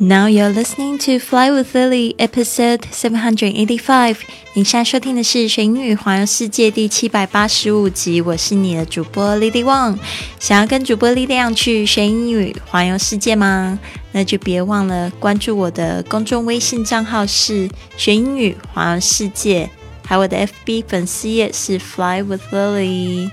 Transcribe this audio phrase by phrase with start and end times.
[0.00, 4.16] Now you're listening to Fly with Lily, episode seven hundred eighty-five。
[4.54, 8.20] 你现在收听的是《学英语环游世界》第七百八十五集。
[8.20, 9.96] 我是你的主播 Lily Wang。
[10.40, 13.78] 想要跟主播力量去学英语环游世界吗？
[14.10, 19.70] 那就别忘了关注我的公众微信账号是“学英语环游世界”，
[20.04, 23.30] 还有我的 FB 粉丝页是 Fly with Lily。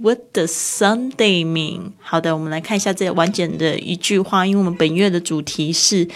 [0.00, 1.92] What does Sunday mean？
[2.00, 4.46] 好的，我们来看一下这完整的一句话。
[4.46, 6.06] 因为我们本月的主题是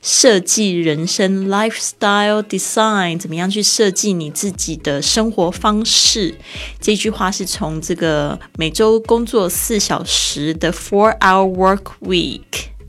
[0.00, 6.36] 设计人生 （lifestyle design），怎么样去设计你自己的生活方式？
[6.80, 12.40] 这句话是从这个每周工作四小时的 Four-Hour Work Week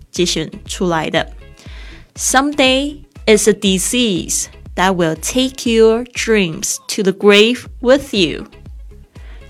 [0.09, 1.33] 节选出来的。
[2.15, 8.45] Someday is a disease that will take your dreams to the grave with you.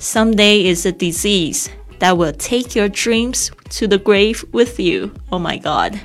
[0.03, 1.67] Someday is a disease
[1.99, 5.11] that will take your dreams to the grave with you.
[5.29, 5.99] Oh my God！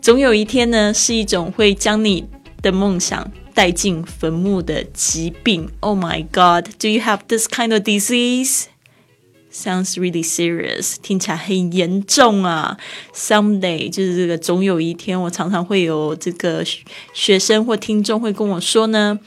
[0.00, 2.26] 总有一天呢，是一种会将你
[2.62, 5.68] 的梦想带进坟墓的疾病。
[5.80, 8.66] Oh my God！Do you have this kind of disease?
[9.52, 12.78] Sounds really serious，听起来很严重啊。
[13.12, 16.64] Someday 就是这个总有一天，我常常会有这个
[17.12, 19.18] 学生或听众会跟我说呢。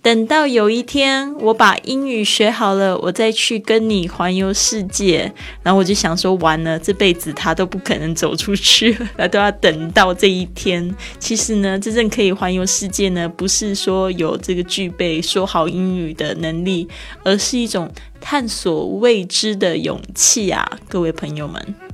[0.00, 5.30] 等到有一天我把英语学好了，我再去跟你环游世界。
[5.62, 10.94] 然后我就想说，完了，这辈子他都不可能走出去，了，他都要等到这一天。
[11.18, 16.88] 其实呢，真正可以环游世界呢，不是说有这个具备说好英语的能力，
[17.24, 21.87] 而是一种探索未知的勇气啊，各位朋友们。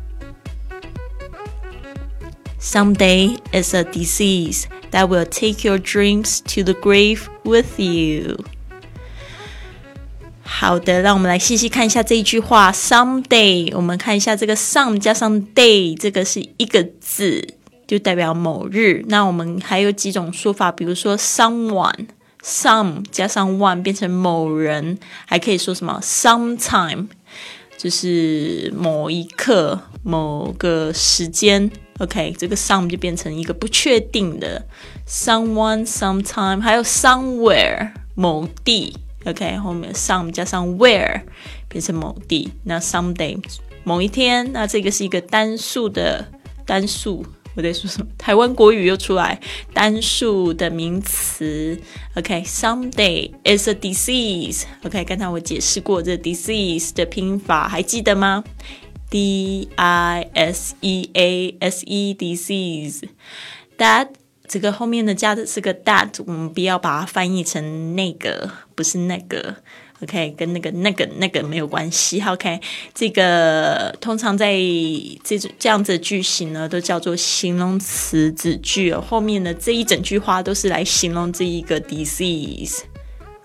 [2.64, 4.68] Someday is a disease.
[4.92, 8.38] that will take your dreams to the grave with you.
[10.44, 12.72] 好的，让我们来细细看一下这一句话。
[12.72, 17.48] Someday，我们看一下这个 some 加上 day，这个是一个字，
[17.88, 19.04] 就代表某日。
[19.08, 27.08] 那我们还有几种说法，比如说 someone，some 加上 one 变成某人，还可以说什么 sometime，
[27.78, 31.70] 就是某一刻、某个时间。
[31.99, 34.67] OK，这个 some 就变成一个不确定的
[35.07, 38.97] someone sometime，还有 somewhere 某地。
[39.25, 41.23] OK，后面 some 加上 where
[41.69, 42.53] 变成某地。
[42.65, 43.41] 那 someday
[43.85, 46.27] 某一天，那这个是一个单数的
[46.67, 47.25] 单数。
[47.57, 48.07] 我在说什么？
[48.19, 49.41] 台湾国语又出来
[49.73, 51.79] 单数的名词。
[52.17, 54.65] OK，someday is a disease。
[54.85, 58.43] OK，刚才我解释过这 disease 的拼法，还记得吗
[59.15, 64.09] ？D I S E A S E disease，that
[64.49, 69.55] 这个后面的加的是个 that，我们不要把它翻译成那个，不是那个
[70.03, 72.61] ，OK，跟那个那个那个没有关系，OK，
[72.93, 74.53] 这个通常在
[75.23, 82.81] 这种这样子的句型呢，都叫做形容词子句，后面的这一整句话都是来形容这一个 disease。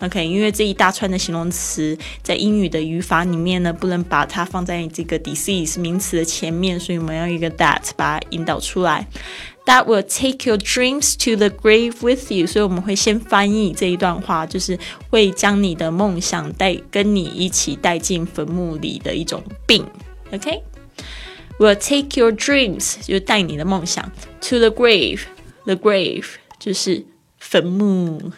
[0.02, 9.06] OK，因为这一大串的形容词在英语的语法里面呢，不能把它放在这个 disease 名词的前面，所以我们要一个 that 把它引导出来。
[9.66, 12.48] That will take your dreams to the grave with you。
[12.48, 14.80] 所以我们会先翻译这一段话，就是
[15.10, 19.86] 会将你的梦想带跟你一起带进坟墓里的一种病。
[20.32, 24.10] OK，will take your dreams 就带你的梦想
[24.40, 25.24] to the grave。
[25.66, 26.26] The grave
[26.58, 27.06] 就是
[27.38, 28.32] 坟墓。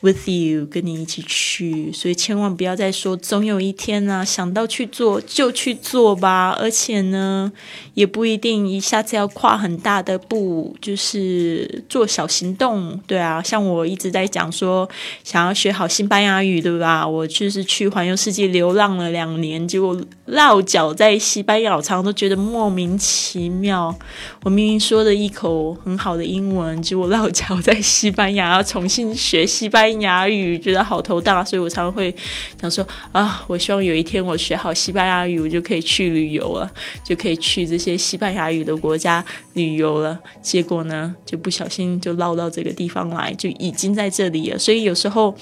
[0.00, 6.50] With you，跟你一起去，所以千万不要再说总有一天啊，想到去做就去做吧。
[6.60, 7.50] 而且呢，
[7.94, 13.00] 也不一定一下子要跨很大的步，就是做小行动。
[13.06, 14.86] 对啊，像我一直在讲说，
[15.22, 17.08] 想要学好西班牙语，对吧？
[17.08, 23.96] 我就是去环游世界流浪了两年，结果落脚在西班牙，我常常都觉得莫名其妙。
[24.42, 29.84] 我明明说的一口很好的英文，结果落脚在西班牙，要重新学西班。
[30.00, 32.14] 牙语，觉得好头大，所以我常常会
[32.60, 36.70] 想说啊，我希望有一天我学好西班牙语，我就可以去旅游了，
[37.04, 40.18] 就可以去这些西班牙语的国家旅游了。
[40.42, 44.58] 结果呢，就不小心就落到这个地方来，就已经在这里了。
[44.58, 45.36] 所以有时候。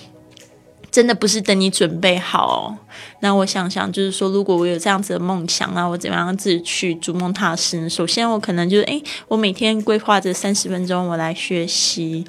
[0.92, 2.78] 真的不是等你准备好，哦
[3.20, 7.88] 那我想想，就是说，如果我有这样子的梦想，那我怎么样自己去逐梦踏实？
[7.88, 12.22] 首先，我可能就是，诶，我每天规划着三十分钟我来学习，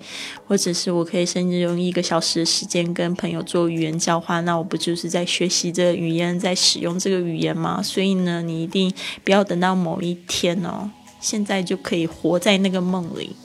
[0.48, 7.82] 或者是我可以甚至用一个小时的时间跟朋友做语言交换，那我不就是在学习这个语言，在使用这个语言吗？
[7.84, 8.94] 所以呢，你一定
[9.26, 10.90] 不要等到某一天哦，
[11.20, 13.36] 现在就可以活在那个梦里。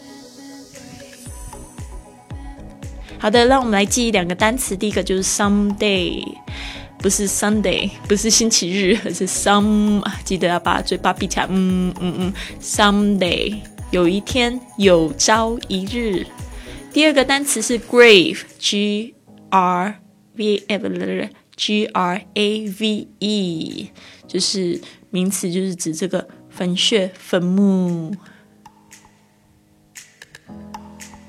[3.21, 4.77] 好的，让我们来记忆两个单词。
[4.77, 6.25] 第一个就是 someday，
[6.99, 10.03] 不是 Sunday，不是星期日，而是 some。
[10.25, 11.47] 记得要把嘴巴闭起来。
[11.51, 12.33] 嗯嗯嗯
[12.63, 13.57] ，someday，
[13.91, 16.25] 有一天，有朝一日。
[16.93, 19.15] 第二个单词是 grave，g
[19.51, 20.01] r
[20.37, 23.91] v e 不不不，g r a v e，
[24.29, 24.81] 就是
[25.11, 28.15] 名词，就是指这个坟穴、坟墓。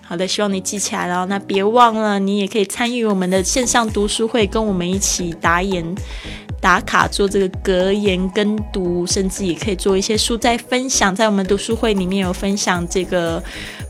[0.09, 1.23] 好的，希望你记起来了。
[1.27, 5.85] 那别忘了，你也可以参与我们的线上读书会，跟我们一起打眼。
[6.59, 11.15] 打卡做这个格言跟读，甚至也可以做一些书在分享。
[11.15, 13.41] 在我们读书会里面有分享这个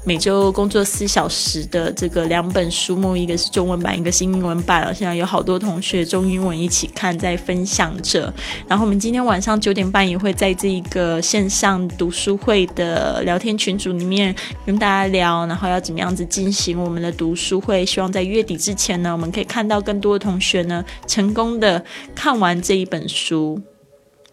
[0.05, 4.93] 每周工作四小时的这个两本书目，一个是中文版，一个是英文版。
[4.95, 8.33] 现在有好多同学中英文一起看，在分享着。
[8.67, 14.33] 然后我们今天晚上九点半也会在这一个线上读书会的聊天群组里面
[14.65, 17.85] 跟大家聊，然后要怎么样子进行我们的读书会。
[17.85, 21.83] 希望在月底之前呢，我们可以看到更多的同学呢成功的
[22.15, 22.59] 看完。
[22.59, 23.61] 这一本书。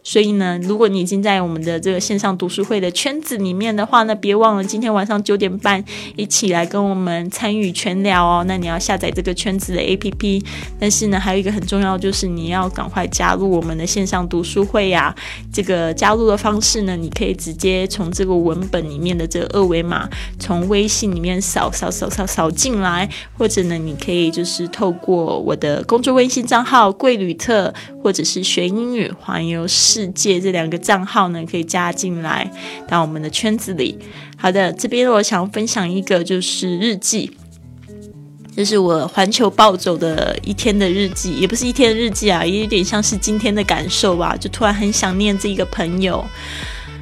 [0.06, 8.44] 所以呢，如果你已经在我们的这个线上读书会的圈子里面的话呢，别忘了今天晚上九点半一起来跟我们参与全聊哦。
[8.46, 10.44] 那你要下载这个圈子的 APP，
[10.78, 15.12] 但是呢，还有一个很重要就是你要赶快加入我们的线上读书会呀。
[15.52, 20.08] 这个加入的方式呢，你可以直接从这个文本里面的这个二维码，
[20.38, 27.74] 从微信里面扫扫扫扫扫进来，或者呢，你可以就是透过我的工作微信账号“贵旅特”
[28.04, 29.95] 或者是学英语环游世。
[29.96, 32.50] 世界这两个账号呢，可以加进来
[32.86, 33.98] 到我们的圈子里。
[34.36, 37.30] 好的，这边我想分享一个就是日记，
[38.54, 44.36] 这是我环球暴走的一天的日记，也不是一天的日记啊，也有点像是今天的感受吧。
[44.36, 46.22] 就突然很想念这个朋友。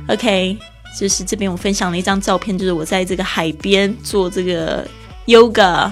[0.07, 0.57] OK，
[0.97, 4.87] 就是这边我分享了一张照片，就是我在这个海边做这个
[5.27, 5.91] yoga。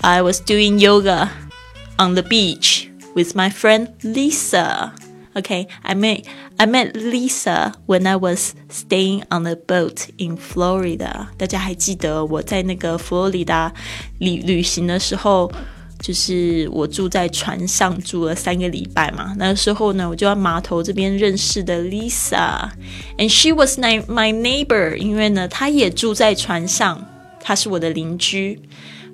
[0.00, 1.28] I was doing yoga
[1.96, 4.90] on the beach with my friend Lisa.
[5.35, 6.25] Okay, I met
[6.57, 11.27] I met Lisa when I was staying on a boat in Florida.
[11.37, 13.71] 大家还记得我在那个佛罗里达
[14.17, 15.51] 旅旅行的时候，
[16.01, 19.35] 就是我住在船上住了三个礼拜嘛。
[19.37, 27.05] 那个时候呢，我就在码头这边认识的 Lisa，and she was my my neighbor，因为呢，她也住在船上，
[27.39, 28.59] 她是我的邻居。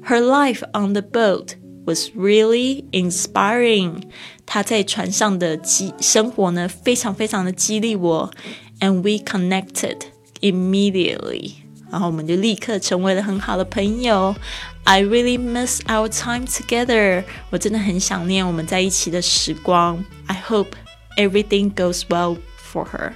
[0.07, 1.55] Her life on the boat
[1.89, 4.03] was really inspiring.
[4.45, 8.31] 他在船上的激生活呢，非常非常的激励我，
[8.79, 9.97] and we connected
[10.41, 11.53] immediately，
[11.91, 14.35] 然后我们就立刻成为了很好的朋友。
[14.83, 20.05] I really miss our time together，我真的很想念我们在一起的时光。
[20.27, 20.73] I hope
[21.17, 22.37] everything goes well
[22.71, 23.13] for her。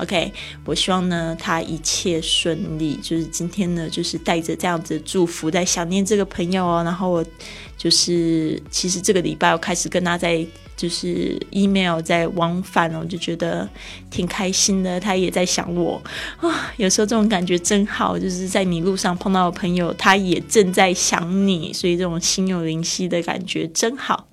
[0.00, 0.32] OK，
[0.64, 2.98] 我希望呢，他一切顺利。
[3.02, 6.82] 就是今天呢，就是带着这样子的祝福，在想念这个朋友哦。
[6.84, 7.24] 然后我
[7.76, 10.46] 就是，其实这个礼拜我开始跟他在。
[10.76, 13.68] 就是 email 在往返哦，就觉得
[14.10, 14.98] 挺开心的。
[14.98, 16.02] 他也在想我
[16.38, 24.29] 啊，有时候这种感觉真好，就是在你路上碰到的朋友，他也正在想你，所以这种心有灵犀的感觉真好。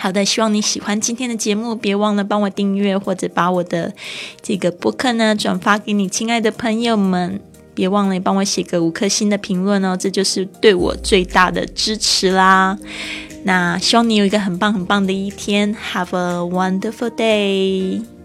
[0.00, 3.92] 好的，希望你喜欢今天的节目，别忘了帮我订阅或者把我的
[4.40, 7.40] 这个播客呢转发给你亲爱的朋友们。
[7.74, 12.76] 别忘了帮我写个五颗星的评论哦，这就是对我最大的支持啦。
[13.44, 18.17] 那希望你有一个很棒很棒的一天，Have a wonderful day。